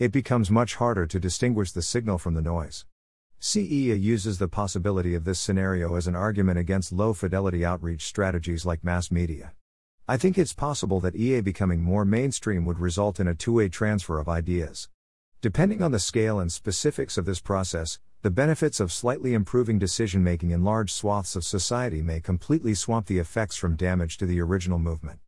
It 0.00 0.10
becomes 0.10 0.50
much 0.50 0.74
harder 0.74 1.06
to 1.06 1.20
distinguish 1.20 1.70
the 1.70 1.82
signal 1.82 2.18
from 2.18 2.34
the 2.34 2.42
noise. 2.42 2.84
CEA 3.40 4.02
uses 4.02 4.38
the 4.38 4.48
possibility 4.48 5.14
of 5.14 5.22
this 5.22 5.38
scenario 5.38 5.94
as 5.94 6.08
an 6.08 6.16
argument 6.16 6.58
against 6.58 6.92
low 6.92 7.12
fidelity 7.12 7.64
outreach 7.64 8.02
strategies 8.02 8.66
like 8.66 8.82
mass 8.82 9.12
media. 9.12 9.52
I 10.08 10.16
think 10.16 10.36
it's 10.36 10.52
possible 10.52 10.98
that 10.98 11.14
EA 11.14 11.42
becoming 11.42 11.80
more 11.80 12.04
mainstream 12.04 12.64
would 12.64 12.80
result 12.80 13.20
in 13.20 13.28
a 13.28 13.36
two 13.36 13.52
way 13.52 13.68
transfer 13.68 14.18
of 14.18 14.28
ideas. 14.28 14.88
Depending 15.44 15.82
on 15.82 15.92
the 15.92 15.98
scale 15.98 16.40
and 16.40 16.50
specifics 16.50 17.18
of 17.18 17.26
this 17.26 17.38
process, 17.38 17.98
the 18.22 18.30
benefits 18.30 18.80
of 18.80 18.90
slightly 18.90 19.34
improving 19.34 19.78
decision 19.78 20.24
making 20.24 20.52
in 20.52 20.64
large 20.64 20.90
swaths 20.90 21.36
of 21.36 21.44
society 21.44 22.00
may 22.00 22.18
completely 22.18 22.72
swamp 22.72 23.08
the 23.08 23.18
effects 23.18 23.54
from 23.54 23.76
damage 23.76 24.16
to 24.16 24.24
the 24.24 24.40
original 24.40 24.78
movement. 24.78 25.18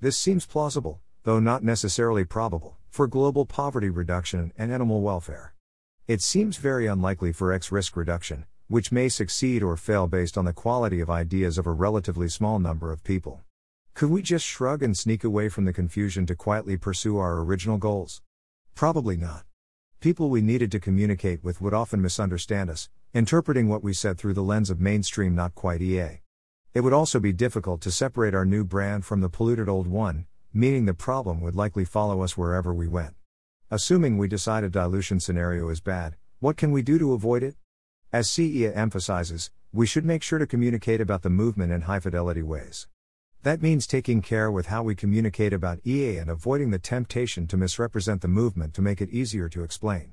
This 0.00 0.18
seems 0.18 0.44
plausible, 0.44 1.00
though 1.22 1.38
not 1.38 1.62
necessarily 1.62 2.24
probable, 2.24 2.78
for 2.88 3.06
global 3.06 3.46
poverty 3.46 3.90
reduction 3.90 4.52
and 4.56 4.72
animal 4.72 5.02
welfare. 5.02 5.54
It 6.08 6.20
seems 6.20 6.56
very 6.56 6.88
unlikely 6.88 7.32
for 7.32 7.52
X 7.52 7.70
risk 7.70 7.96
reduction, 7.96 8.46
which 8.66 8.90
may 8.90 9.08
succeed 9.08 9.62
or 9.62 9.76
fail 9.76 10.08
based 10.08 10.36
on 10.36 10.46
the 10.46 10.52
quality 10.52 10.98
of 10.98 11.08
ideas 11.08 11.58
of 11.58 11.68
a 11.68 11.72
relatively 11.72 12.28
small 12.28 12.58
number 12.58 12.90
of 12.90 13.04
people. 13.04 13.42
Could 13.94 14.10
we 14.10 14.20
just 14.20 14.44
shrug 14.44 14.82
and 14.82 14.98
sneak 14.98 15.22
away 15.22 15.48
from 15.48 15.64
the 15.64 15.72
confusion 15.72 16.26
to 16.26 16.34
quietly 16.34 16.76
pursue 16.76 17.18
our 17.18 17.38
original 17.38 17.78
goals? 17.78 18.20
Probably 18.74 19.16
not. 19.16 19.44
People 20.00 20.30
we 20.30 20.40
needed 20.40 20.72
to 20.72 20.80
communicate 20.80 21.44
with 21.44 21.60
would 21.60 21.74
often 21.74 22.00
misunderstand 22.00 22.70
us, 22.70 22.88
interpreting 23.12 23.68
what 23.68 23.84
we 23.84 23.92
said 23.92 24.16
through 24.16 24.32
the 24.32 24.42
lens 24.42 24.70
of 24.70 24.80
mainstream, 24.80 25.34
not 25.34 25.54
quite 25.54 25.82
EA. 25.82 26.22
It 26.72 26.80
would 26.80 26.94
also 26.94 27.20
be 27.20 27.34
difficult 27.34 27.82
to 27.82 27.90
separate 27.90 28.34
our 28.34 28.46
new 28.46 28.64
brand 28.64 29.04
from 29.04 29.20
the 29.20 29.28
polluted 29.28 29.68
old 29.68 29.86
one, 29.86 30.24
meaning 30.54 30.86
the 30.86 30.94
problem 30.94 31.42
would 31.42 31.54
likely 31.54 31.84
follow 31.84 32.22
us 32.22 32.34
wherever 32.34 32.72
we 32.72 32.88
went. 32.88 33.14
Assuming 33.70 34.16
we 34.16 34.26
decide 34.26 34.64
a 34.64 34.70
dilution 34.70 35.20
scenario 35.20 35.68
is 35.68 35.82
bad, 35.82 36.16
what 36.38 36.56
can 36.56 36.72
we 36.72 36.80
do 36.80 36.98
to 36.98 37.12
avoid 37.12 37.42
it? 37.42 37.56
As 38.10 38.26
CEA 38.28 38.74
emphasizes, 38.74 39.50
we 39.70 39.86
should 39.86 40.06
make 40.06 40.22
sure 40.22 40.38
to 40.38 40.46
communicate 40.46 41.02
about 41.02 41.20
the 41.20 41.28
movement 41.28 41.72
in 41.72 41.82
high 41.82 42.00
fidelity 42.00 42.42
ways. 42.42 42.88
That 43.42 43.62
means 43.62 43.86
taking 43.86 44.20
care 44.20 44.50
with 44.50 44.66
how 44.66 44.82
we 44.82 44.94
communicate 44.94 45.54
about 45.54 45.80
EA 45.86 46.18
and 46.18 46.28
avoiding 46.28 46.70
the 46.70 46.78
temptation 46.78 47.46
to 47.46 47.56
misrepresent 47.56 48.20
the 48.20 48.28
movement 48.28 48.74
to 48.74 48.82
make 48.82 49.00
it 49.00 49.08
easier 49.08 49.48
to 49.48 49.62
explain. 49.62 50.12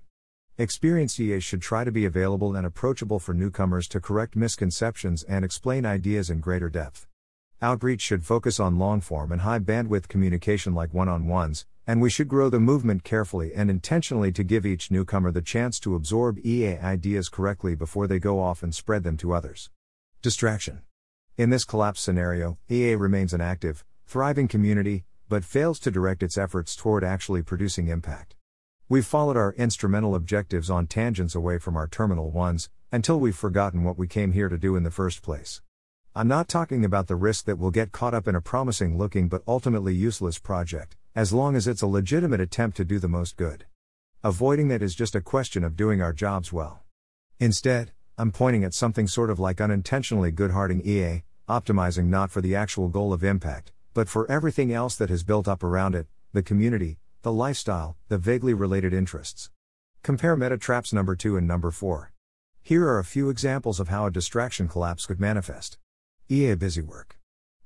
Experienced 0.57 1.19
EA 1.19 1.41
should 1.41 1.61
try 1.61 1.83
to 1.83 1.91
be 1.91 2.05
available 2.05 2.55
and 2.55 2.65
approachable 2.65 3.19
for 3.19 3.33
newcomers 3.33 3.89
to 3.89 3.99
correct 3.99 4.37
misconceptions 4.37 5.23
and 5.23 5.43
explain 5.43 5.85
ideas 5.85 6.29
in 6.29 6.39
greater 6.39 6.69
depth. 6.69 7.05
Outreach 7.61 7.99
should 7.99 8.23
focus 8.23 8.61
on 8.61 8.79
long 8.79 9.01
form 9.01 9.33
and 9.33 9.41
high 9.41 9.59
bandwidth 9.59 10.07
communication 10.07 10.73
like 10.73 10.93
one 10.93 11.09
on 11.09 11.27
ones, 11.27 11.65
and 11.85 12.01
we 12.01 12.09
should 12.09 12.29
grow 12.29 12.49
the 12.49 12.61
movement 12.61 13.03
carefully 13.03 13.53
and 13.53 13.69
intentionally 13.69 14.31
to 14.31 14.43
give 14.43 14.65
each 14.65 14.89
newcomer 14.89 15.33
the 15.33 15.41
chance 15.41 15.81
to 15.81 15.95
absorb 15.95 16.39
EA 16.45 16.77
ideas 16.77 17.27
correctly 17.27 17.75
before 17.75 18.07
they 18.07 18.19
go 18.19 18.39
off 18.39 18.63
and 18.63 18.73
spread 18.73 19.03
them 19.03 19.17
to 19.17 19.33
others. 19.33 19.69
Distraction. 20.21 20.81
In 21.37 21.51
this 21.51 21.65
collapse 21.65 22.01
scenario, 22.01 22.57
EA 22.67 22.95
remains 22.95 23.31
an 23.31 23.41
active, 23.41 23.85
thriving 24.07 24.47
community, 24.47 25.05
but 25.29 25.43
fails 25.43 25.77
to 25.81 25.91
direct 25.91 26.23
its 26.23 26.35
efforts 26.35 26.75
toward 26.75 27.03
actually 27.03 27.43
producing 27.43 27.89
impact. 27.89 28.35
We've 28.89 29.05
followed 29.05 29.37
our 29.37 29.53
instrumental 29.53 30.15
objectives 30.15 30.71
on 30.71 30.87
tangents 30.87 31.35
away 31.35 31.59
from 31.59 31.75
our 31.75 31.87
terminal 31.87 32.31
ones, 32.31 32.71
until 32.91 33.19
we've 33.19 33.35
forgotten 33.35 33.83
what 33.83 33.99
we 33.99 34.07
came 34.07 34.31
here 34.31 34.49
to 34.49 34.57
do 34.57 34.75
in 34.75 34.81
the 34.81 34.89
first 34.89 35.21
place. 35.21 35.61
I'm 36.15 36.27
not 36.27 36.47
talking 36.47 36.83
about 36.83 37.05
the 37.05 37.15
risk 37.15 37.45
that 37.45 37.59
we'll 37.59 37.69
get 37.69 37.91
caught 37.91 38.15
up 38.15 38.27
in 38.27 38.33
a 38.33 38.41
promising 38.41 38.97
looking 38.97 39.27
but 39.27 39.43
ultimately 39.47 39.93
useless 39.93 40.39
project, 40.39 40.95
as 41.13 41.33
long 41.33 41.55
as 41.55 41.67
it's 41.67 41.83
a 41.83 41.87
legitimate 41.87 42.41
attempt 42.41 42.77
to 42.77 42.83
do 42.83 42.97
the 42.97 43.07
most 43.07 43.37
good. 43.37 43.67
Avoiding 44.23 44.69
that 44.69 44.81
is 44.81 44.95
just 44.95 45.13
a 45.13 45.21
question 45.21 45.63
of 45.63 45.75
doing 45.75 46.01
our 46.01 46.13
jobs 46.13 46.51
well. 46.51 46.83
Instead, 47.39 47.91
I'm 48.17 48.31
pointing 48.31 48.63
at 48.63 48.73
something 48.73 49.05
sort 49.05 49.29
of 49.29 49.39
like 49.39 49.61
unintentionally 49.61 50.31
Goodharting 50.31 50.83
EA, 50.83 51.21
optimizing 51.47 52.07
not 52.07 52.29
for 52.29 52.41
the 52.41 52.55
actual 52.55 52.89
goal 52.89 53.13
of 53.13 53.23
impact, 53.23 53.71
but 53.93 54.09
for 54.09 54.29
everything 54.29 54.73
else 54.73 54.95
that 54.95 55.09
has 55.09 55.23
built 55.23 55.47
up 55.47 55.63
around 55.63 55.95
it 55.95 56.07
the 56.33 56.43
community, 56.43 56.99
the 57.21 57.31
lifestyle, 57.31 57.95
the 58.09 58.17
vaguely 58.17 58.53
related 58.53 58.93
interests. 58.93 59.49
Compare 60.03 60.35
meta 60.35 60.57
traps 60.57 60.91
number 60.91 61.15
2 61.15 61.37
and 61.37 61.47
number 61.47 61.71
4. 61.71 62.11
Here 62.61 62.85
are 62.85 62.99
a 62.99 63.05
few 63.05 63.29
examples 63.29 63.79
of 63.79 63.87
how 63.87 64.05
a 64.05 64.11
distraction 64.11 64.67
collapse 64.67 65.05
could 65.05 65.19
manifest. 65.19 65.77
EA 66.29 66.55
busy 66.55 66.81
work. 66.81 67.17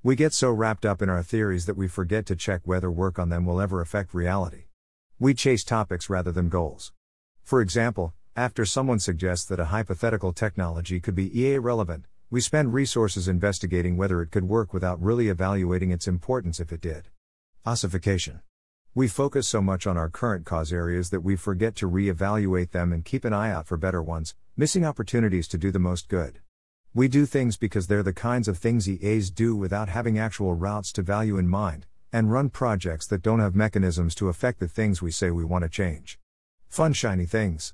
We 0.04 0.16
get 0.16 0.34
so 0.34 0.52
wrapped 0.52 0.86
up 0.86 1.02
in 1.02 1.10
our 1.10 1.24
theories 1.24 1.66
that 1.66 1.76
we 1.76 1.88
forget 1.88 2.26
to 2.28 2.36
check 2.36 2.62
whether 2.64 2.92
work 2.92 3.18
on 3.18 3.30
them 3.30 3.46
will 3.46 3.60
ever 3.60 3.82
affect 3.82 4.14
reality. 4.14 4.66
We 5.20 5.34
chase 5.34 5.64
topics 5.64 6.10
rather 6.10 6.32
than 6.32 6.50
goals. 6.50 6.94
For 7.44 7.62
example, 7.62 8.14
after 8.36 8.64
someone 8.64 9.00
suggests 9.00 9.46
that 9.46 9.60
a 9.60 9.66
hypothetical 9.66 10.34
technology 10.34 11.00
could 11.00 11.16
be 11.16 11.38
EA 11.40 11.58
relevant, 11.58 12.06
we 12.32 12.40
spend 12.40 12.74
resources 12.74 13.28
investigating 13.28 13.98
whether 13.98 14.22
it 14.22 14.32
could 14.32 14.46
work 14.46 14.74
without 14.74 15.02
really 15.04 15.28
evaluating 15.28 15.92
its 15.92 16.08
importance 16.08 16.62
if 16.62 16.72
it 16.72 16.80
did. 16.80 17.10
Ossification. 17.66 18.40
We 18.96 19.10
focus 19.10 19.50
so 19.50 19.62
much 19.62 19.86
on 19.86 19.98
our 19.98 20.08
current 20.08 20.46
cause 20.46 20.72
areas 20.72 21.10
that 21.10 21.20
we 21.20 21.36
forget 21.36 21.76
to 21.76 21.88
re-evaluate 21.88 22.72
them 22.72 22.94
and 22.94 23.04
keep 23.04 23.26
an 23.26 23.34
eye 23.34 23.52
out 23.52 23.68
for 23.68 23.76
better 23.76 24.02
ones, 24.02 24.34
missing 24.56 24.86
opportunities 24.86 25.46
to 25.50 25.58
do 25.58 25.72
the 25.72 25.80
most 25.80 26.08
good. 26.08 26.40
We 26.94 27.10
do 27.10 27.26
things 27.26 27.58
because 27.58 27.88
they're 27.88 28.02
the 28.02 28.14
kinds 28.14 28.48
of 28.48 28.58
things 28.58 28.88
EAs 28.88 29.30
do 29.30 29.54
without 29.54 29.90
having 29.90 30.18
actual 30.18 30.54
routes 30.54 30.94
to 30.94 31.02
value 31.02 31.38
in 31.38 31.50
mind, 31.50 31.86
and 32.14 32.32
run 32.32 32.50
projects 32.50 33.08
that 33.08 33.22
don't 33.22 33.42
have 33.42 33.56
mechanisms 33.56 34.16
to 34.16 34.30
affect 34.30 34.62
the 34.62 34.70
things 34.70 35.02
we 35.02 35.12
say 35.12 35.32
we 35.32 35.44
want 35.44 35.64
to 35.64 35.70
change. 35.70 36.18
Fun, 36.70 36.94
shiny 36.94 37.26
things. 37.26 37.74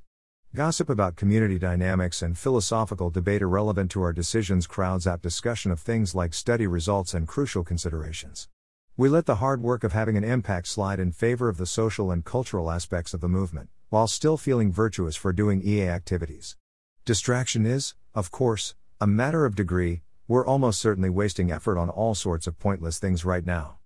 Gossip 0.55 0.89
about 0.89 1.17
community 1.17 1.59
dynamics 1.59 2.21
and 2.21 2.37
philosophical 2.37 3.09
debate 3.09 3.41
irrelevant 3.41 3.91
to 3.91 4.01
our 4.01 4.13
decisions 4.13 4.65
crowds 4.65 5.05
out 5.05 5.21
discussion 5.21 5.71
of 5.71 5.79
things 5.79 6.15
like 6.15 6.33
study 6.33 6.65
results 6.65 7.13
and 7.13 7.27
crucial 7.27 7.65
considerations. 7.65 8.47
We 8.95 9.09
let 9.09 9.25
the 9.25 9.35
hard 9.35 9.61
work 9.61 9.83
of 9.83 9.91
having 9.91 10.15
an 10.15 10.23
impact 10.23 10.69
slide 10.69 11.01
in 11.01 11.11
favor 11.11 11.49
of 11.49 11.57
the 11.57 11.65
social 11.65 12.11
and 12.11 12.23
cultural 12.23 12.71
aspects 12.71 13.13
of 13.13 13.19
the 13.19 13.27
movement, 13.27 13.69
while 13.89 14.07
still 14.07 14.37
feeling 14.37 14.71
virtuous 14.71 15.17
for 15.17 15.33
doing 15.33 15.61
EA 15.63 15.89
activities. 15.89 16.55
Distraction 17.03 17.65
is, 17.65 17.93
of 18.15 18.31
course, 18.31 18.73
a 19.01 19.05
matter 19.05 19.45
of 19.45 19.53
degree, 19.53 20.01
we're 20.29 20.47
almost 20.47 20.79
certainly 20.79 21.09
wasting 21.09 21.51
effort 21.51 21.77
on 21.77 21.89
all 21.89 22.15
sorts 22.15 22.47
of 22.47 22.57
pointless 22.57 22.99
things 22.99 23.25
right 23.25 23.45
now. 23.45 23.76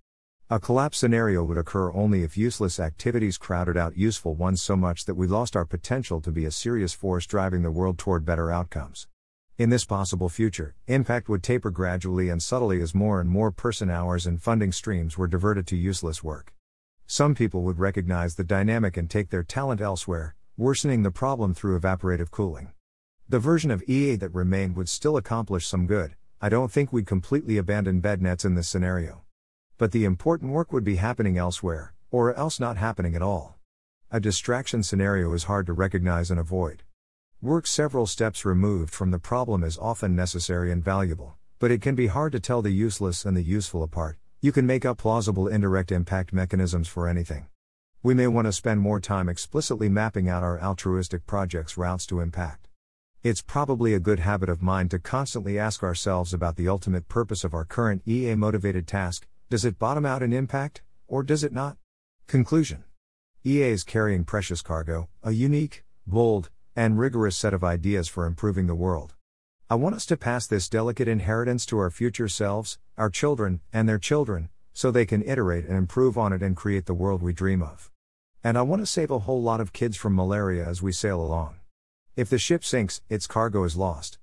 A 0.52 0.60
collapse 0.60 0.98
scenario 0.98 1.42
would 1.44 1.56
occur 1.56 1.90
only 1.94 2.24
if 2.24 2.36
useless 2.36 2.78
activities 2.78 3.38
crowded 3.38 3.78
out 3.78 3.96
useful 3.96 4.34
ones 4.34 4.60
so 4.60 4.76
much 4.76 5.06
that 5.06 5.14
we 5.14 5.26
lost 5.26 5.56
our 5.56 5.64
potential 5.64 6.20
to 6.20 6.30
be 6.30 6.44
a 6.44 6.50
serious 6.50 6.92
force 6.92 7.24
driving 7.24 7.62
the 7.62 7.70
world 7.70 7.96
toward 7.96 8.26
better 8.26 8.52
outcomes. 8.52 9.08
In 9.56 9.70
this 9.70 9.86
possible 9.86 10.28
future, 10.28 10.74
impact 10.86 11.30
would 11.30 11.42
taper 11.42 11.70
gradually 11.70 12.28
and 12.28 12.42
subtly 12.42 12.82
as 12.82 12.94
more 12.94 13.18
and 13.18 13.30
more 13.30 13.50
person 13.50 13.88
hours 13.88 14.26
and 14.26 14.42
funding 14.42 14.72
streams 14.72 15.16
were 15.16 15.26
diverted 15.26 15.66
to 15.68 15.74
useless 15.74 16.22
work. 16.22 16.52
Some 17.06 17.34
people 17.34 17.62
would 17.62 17.78
recognize 17.78 18.34
the 18.34 18.44
dynamic 18.44 18.98
and 18.98 19.08
take 19.08 19.30
their 19.30 19.42
talent 19.42 19.80
elsewhere, 19.80 20.34
worsening 20.58 21.02
the 21.02 21.10
problem 21.10 21.54
through 21.54 21.80
evaporative 21.80 22.30
cooling. 22.30 22.72
The 23.26 23.38
version 23.38 23.70
of 23.70 23.82
EA 23.88 24.16
that 24.16 24.34
remained 24.34 24.76
would 24.76 24.90
still 24.90 25.16
accomplish 25.16 25.66
some 25.66 25.86
good, 25.86 26.14
I 26.42 26.50
don't 26.50 26.70
think 26.70 26.92
we'd 26.92 27.06
completely 27.06 27.56
abandon 27.56 28.00
bed 28.00 28.20
nets 28.20 28.44
in 28.44 28.54
this 28.54 28.68
scenario. 28.68 29.22
But 29.82 29.90
the 29.90 30.04
important 30.04 30.52
work 30.52 30.72
would 30.72 30.84
be 30.84 30.94
happening 30.94 31.36
elsewhere, 31.36 31.92
or 32.12 32.32
else 32.34 32.60
not 32.60 32.76
happening 32.76 33.16
at 33.16 33.20
all. 33.20 33.56
A 34.12 34.20
distraction 34.20 34.84
scenario 34.84 35.32
is 35.32 35.50
hard 35.50 35.66
to 35.66 35.72
recognize 35.72 36.30
and 36.30 36.38
avoid. 36.38 36.84
Work 37.40 37.66
several 37.66 38.06
steps 38.06 38.44
removed 38.44 38.94
from 38.94 39.10
the 39.10 39.18
problem 39.18 39.64
is 39.64 39.76
often 39.76 40.14
necessary 40.14 40.70
and 40.70 40.84
valuable, 40.84 41.34
but 41.58 41.72
it 41.72 41.82
can 41.82 41.96
be 41.96 42.06
hard 42.06 42.30
to 42.30 42.38
tell 42.38 42.62
the 42.62 42.70
useless 42.70 43.24
and 43.24 43.36
the 43.36 43.42
useful 43.42 43.82
apart. 43.82 44.18
You 44.40 44.52
can 44.52 44.68
make 44.68 44.84
up 44.84 44.98
plausible 44.98 45.48
indirect 45.48 45.90
impact 45.90 46.32
mechanisms 46.32 46.86
for 46.86 47.08
anything. 47.08 47.48
We 48.04 48.14
may 48.14 48.28
want 48.28 48.46
to 48.46 48.52
spend 48.52 48.80
more 48.80 49.00
time 49.00 49.28
explicitly 49.28 49.88
mapping 49.88 50.28
out 50.28 50.44
our 50.44 50.60
altruistic 50.60 51.26
projects' 51.26 51.76
routes 51.76 52.06
to 52.06 52.20
impact. 52.20 52.68
It's 53.24 53.42
probably 53.42 53.94
a 53.94 53.98
good 53.98 54.20
habit 54.20 54.48
of 54.48 54.62
mind 54.62 54.92
to 54.92 55.00
constantly 55.00 55.58
ask 55.58 55.82
ourselves 55.82 56.32
about 56.32 56.54
the 56.54 56.68
ultimate 56.68 57.08
purpose 57.08 57.42
of 57.42 57.52
our 57.52 57.64
current 57.64 58.02
EA 58.06 58.36
motivated 58.36 58.86
task 58.86 59.26
does 59.52 59.66
it 59.66 59.78
bottom 59.78 60.06
out 60.06 60.22
in 60.22 60.32
impact, 60.32 60.80
or 61.06 61.22
does 61.22 61.44
it 61.44 61.52
not? 61.52 61.76
Conclusion 62.26 62.84
EA 63.44 63.64
is 63.64 63.84
carrying 63.84 64.24
precious 64.24 64.62
cargo, 64.62 65.10
a 65.22 65.32
unique, 65.32 65.84
bold, 66.06 66.48
and 66.74 66.98
rigorous 66.98 67.36
set 67.36 67.52
of 67.52 67.62
ideas 67.62 68.08
for 68.08 68.24
improving 68.24 68.66
the 68.66 68.74
world. 68.74 69.14
I 69.68 69.74
want 69.74 69.94
us 69.94 70.06
to 70.06 70.16
pass 70.16 70.46
this 70.46 70.70
delicate 70.70 71.06
inheritance 71.06 71.66
to 71.66 71.78
our 71.80 71.90
future 71.90 72.28
selves, 72.28 72.78
our 72.96 73.10
children, 73.10 73.60
and 73.74 73.86
their 73.86 73.98
children, 73.98 74.48
so 74.72 74.90
they 74.90 75.04
can 75.04 75.22
iterate 75.22 75.66
and 75.66 75.76
improve 75.76 76.16
on 76.16 76.32
it 76.32 76.42
and 76.42 76.56
create 76.56 76.86
the 76.86 76.94
world 76.94 77.20
we 77.20 77.34
dream 77.34 77.62
of. 77.62 77.90
And 78.42 78.56
I 78.56 78.62
want 78.62 78.80
to 78.80 78.86
save 78.86 79.10
a 79.10 79.18
whole 79.18 79.42
lot 79.42 79.60
of 79.60 79.74
kids 79.74 79.98
from 79.98 80.14
malaria 80.14 80.66
as 80.66 80.80
we 80.80 80.92
sail 80.92 81.20
along. 81.20 81.56
If 82.16 82.30
the 82.30 82.38
ship 82.38 82.64
sinks, 82.64 83.02
its 83.10 83.26
cargo 83.26 83.64
is 83.64 83.76
lost. 83.76 84.16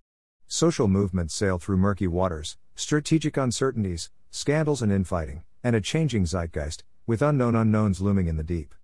Social 0.47 0.87
movements 0.87 1.35
sail 1.35 1.59
through 1.59 1.77
murky 1.77 2.07
waters, 2.07 2.57
strategic 2.73 3.37
uncertainties, 3.37 4.09
scandals 4.31 4.81
and 4.81 4.91
infighting, 4.91 5.43
and 5.63 5.75
a 5.75 5.81
changing 5.81 6.25
zeitgeist, 6.25 6.83
with 7.07 7.21
unknown 7.21 7.55
unknowns 7.55 7.99
looming 7.99 8.27
in 8.27 8.37
the 8.37 8.43
deep. 8.43 8.75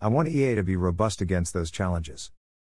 I 0.00 0.08
want 0.08 0.28
EA 0.28 0.54
to 0.54 0.62
be 0.62 0.76
robust 0.76 1.20
against 1.20 1.52
those 1.52 1.70
challenges. 1.70 2.30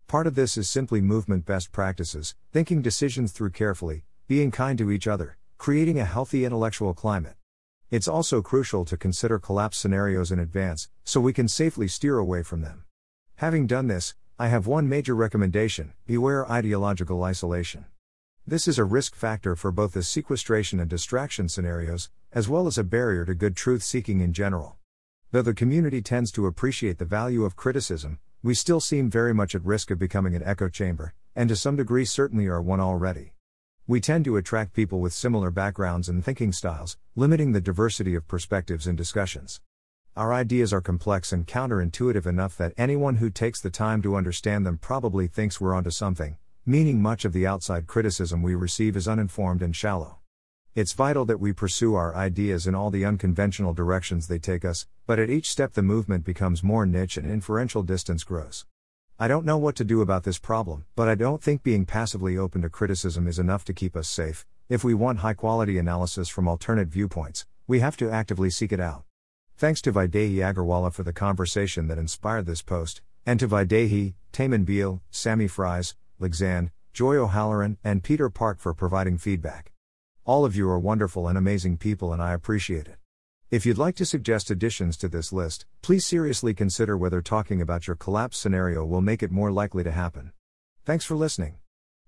Part 0.07 0.27
of 0.27 0.35
this 0.35 0.57
is 0.57 0.69
simply 0.69 1.01
movement 1.01 1.45
best 1.45 1.73
practices, 1.73 2.35
thinking 2.53 2.83
decisions 2.83 3.33
through 3.33 3.51
carefully, 3.51 4.05
being 4.29 4.51
kind 4.51 4.79
to 4.79 4.91
each 4.91 5.07
other, 5.07 5.37
creating 5.59 5.99
a 5.99 6.05
healthy 6.05 6.45
intellectual 6.45 6.95
climate. 6.95 7.35
It's 7.91 8.09
also 8.09 8.41
crucial 8.41 8.85
to 8.87 8.97
consider 8.97 9.39
collapse 9.39 9.77
scenarios 9.77 10.31
in 10.31 10.39
advance, 10.39 10.89
so 11.05 11.21
we 11.21 11.33
can 11.33 11.49
safely 11.49 11.89
steer 11.89 12.19
away 12.19 12.43
from 12.43 12.63
them. 12.63 12.85
Having 13.37 13.67
done 13.67 13.89
this, 13.89 14.15
I 14.39 14.49
have 14.49 14.67
one 14.67 14.89
major 14.89 15.15
recommendation 15.15 15.93
beware 16.07 16.51
ideological 16.51 17.23
isolation. 17.25 17.87
This 18.45 18.67
is 18.67 18.77
a 18.77 18.85
risk 18.85 19.15
factor 19.15 19.55
for 19.55 19.71
both 19.71 19.93
the 19.93 20.03
sequestration 20.03 20.81
and 20.81 20.91
distraction 20.91 21.49
scenarios, 21.49 22.11
as 22.33 22.49
well 22.49 22.67
as 22.67 22.77
a 22.77 22.83
barrier 22.83 23.25
to 23.25 23.37
good 23.37 23.55
truth 23.55 23.85
seeking 23.85 24.21
in 24.21 24.33
general. 24.33 24.79
Though 25.31 25.43
the 25.43 25.55
community 25.55 26.03
tends 26.03 26.33
to 26.33 26.47
appreciate 26.47 26.99
the 26.99 27.05
value 27.05 27.45
of 27.45 27.55
criticism, 27.55 28.19
we 28.43 28.55
still 28.55 28.81
seem 28.81 29.09
very 29.09 29.33
much 29.33 29.55
at 29.55 29.65
risk 29.65 29.93
of 29.93 30.01
becoming 30.01 30.35
an 30.35 30.43
echo 30.43 30.69
chamber, 30.69 31.15
and 31.37 31.49
to 31.51 31.55
some 31.55 31.77
degree 31.77 32.05
certainly 32.05 32.49
are 32.49 32.61
one 32.61 32.81
already. 32.81 33.35
We 33.87 34.01
tend 34.01 34.25
to 34.25 34.37
attract 34.37 34.73
people 34.73 34.99
with 34.99 35.13
similar 35.13 35.53
backgrounds 35.53 36.09
and 36.09 36.25
thinking 36.25 36.51
styles, 36.51 36.99
limiting 37.15 37.53
the 37.53 37.61
diversity 37.61 38.17
of 38.17 38.27
perspectives 38.27 38.89
in 38.89 38.97
discussions. 38.97 39.61
Our 40.17 40.35
ideas 40.35 40.73
are 40.73 40.81
complex 40.81 41.33
and 41.33 41.47
counterintuitive 41.47 42.27
enough 42.27 42.57
that 42.57 42.75
anyone 42.77 43.17
who 43.17 43.31
takes 43.31 43.61
the 43.61 43.71
time 43.71 44.03
to 44.03 44.17
understand 44.17 44.67
them 44.67 44.79
probably 44.79 45.29
thinks 45.29 45.61
we're 45.61 45.75
onto 45.75 45.91
something, 45.91 46.39
meaning 46.65 47.03
much 47.03 47.25
of 47.25 47.33
the 47.33 47.45
outside 47.45 47.89
criticism 47.89 48.41
we 48.41 48.55
receive 48.55 48.97
is 48.97 49.09
uninformed 49.09 49.63
and 49.63 49.75
shallow. 49.75 50.19
It's 50.77 50.93
vital 50.93 51.25
that 51.25 51.41
we 51.41 51.53
pursue 51.53 51.97
our 51.97 52.15
ideas 52.15 52.69
in 52.69 52.75
all 52.75 52.91
the 52.91 53.05
unconventional 53.05 53.75
directions 53.75 54.29
they 54.29 54.39
take 54.39 54.65
us, 54.65 54.87
but 55.05 55.19
at 55.19 55.29
each 55.29 55.51
step 55.51 55.73
the 55.73 55.83
movement 55.83 56.25
becomes 56.25 56.63
more 56.63 56.87
niche 56.87 57.17
and 57.17 57.29
inferential 57.29 57.83
distance 57.83 58.23
grows. 58.23 58.65
I 59.19 59.27
don't 59.27 59.45
know 59.45 59.59
what 59.59 59.75
to 59.77 59.85
do 59.85 60.03
about 60.03 60.23
this 60.23 60.39
problem, 60.39 60.85
but 60.95 61.09
I 61.09 61.17
don't 61.17 61.43
think 61.43 61.65
being 61.65 61.85
passively 61.85 62.39
open 62.39 62.63
to 62.63 62.71
criticism 62.71 63.27
is 63.27 63.41
enough 63.41 63.65
to 63.65 63.75
keep 63.75 63.97
us 63.97 64.09
safe. 64.09 64.47
If 64.69 64.85
we 64.85 64.95
want 64.95 65.19
high 65.19 65.35
quality 65.35 65.79
analysis 65.79 66.29
from 66.29 66.47
alternate 66.47 66.89
viewpoints, 66.89 67.45
we 67.67 67.81
have 67.81 67.97
to 67.97 68.11
actively 68.11 68.51
seek 68.51 68.73
it 68.73 68.81
out. 68.81 69.03
Thanks 69.57 69.83
to 69.83 69.93
Vaidehi 69.93 70.37
Agarwalla 70.37 70.93
for 70.93 71.03
the 71.03 71.13
conversation 71.13 71.89
that 71.89 71.99
inspired 71.99 72.47
this 72.47 72.63
post, 72.63 73.03
and 73.27 73.39
to 73.41 73.49
Vaidehi, 73.49 74.15
Taman 74.33 74.65
Beal, 74.65 75.03
Sammy 75.11 75.47
Fries, 75.47 75.95
Lexan, 76.23 76.71
Joy 76.93 77.17
O'Halloran, 77.17 77.79
and 77.83 78.05
Peter 78.05 78.31
Park 78.31 78.61
for 78.61 78.73
providing 78.73 79.19
feedback. 79.19 79.73
All 80.25 80.45
of 80.45 80.55
you 80.55 80.69
are 80.69 80.79
wonderful 80.79 81.27
and 81.27 81.37
amazing 81.37 81.79
people, 81.79 82.13
and 82.13 82.23
I 82.23 82.33
appreciate 82.33 82.87
it. 82.87 82.97
If 83.51 83.67
you'd 83.67 83.77
like 83.77 83.97
to 83.97 84.07
suggest 84.07 84.51
additions 84.51 84.97
to 84.99 85.09
this 85.09 85.33
list, 85.33 85.67
please 85.83 86.07
seriously 86.07 86.55
consider 86.55 86.97
whether 86.97 87.21
talking 87.21 87.61
about 87.61 87.87
your 87.87 87.97
collapse 87.97 88.39
scenario 88.39 88.85
will 88.85 89.01
make 89.01 89.23
it 89.23 89.33
more 89.33 89.51
likely 89.51 89.83
to 89.83 89.91
happen. 89.91 90.33
Thanks 90.85 91.05
for 91.05 91.17
listening. 91.17 91.57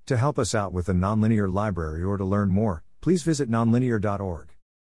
To 0.07 0.17
help 0.17 0.39
us 0.39 0.55
out 0.55 0.73
with 0.73 0.87
the 0.87 0.93
Nonlinear 0.93 1.53
Library 1.53 2.03
or 2.03 2.17
to 2.17 2.25
learn 2.25 2.51
more, 2.51 2.85
please 3.01 3.25
visit 3.25 3.51
nonlinear.org. 3.51 4.54